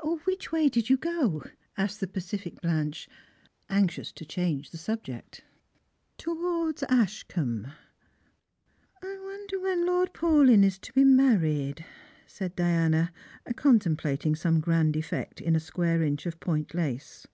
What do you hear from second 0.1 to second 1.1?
"Which way did you